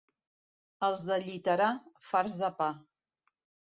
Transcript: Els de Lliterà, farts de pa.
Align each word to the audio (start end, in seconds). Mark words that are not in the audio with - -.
Els 0.87 1.05
de 1.11 1.19
Lliterà, 1.27 1.71
farts 2.09 2.43
de 2.45 2.55
pa. 2.61 2.75